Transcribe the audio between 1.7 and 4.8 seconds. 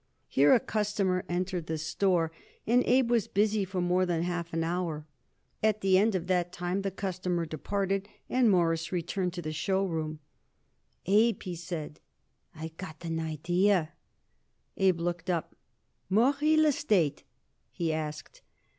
store and Abe was busy for more than half an